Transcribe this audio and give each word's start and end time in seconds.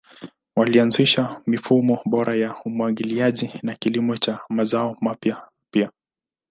Walianzisha 0.55 1.41
mifumo 1.47 1.99
bora 2.05 2.35
ya 2.35 2.55
umwagiliaji 2.65 3.51
na 3.63 3.75
kilimo 3.75 4.17
cha 4.17 4.39
mazao 4.49 4.97
mapya 5.01 5.47
pia. 5.71 5.89